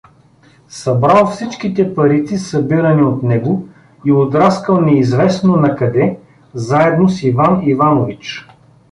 [0.69, 3.67] Събрал всичките парици, събирани от него,
[4.05, 6.19] и одраскал неизвестно накъде
[6.53, 8.47] заедно с Иван Иванович.